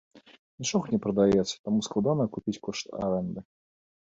[0.63, 3.39] Нічога не прадаецца, таму складана акупіць кошт арэнды.